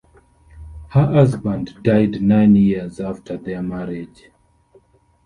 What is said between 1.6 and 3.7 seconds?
died nine years after their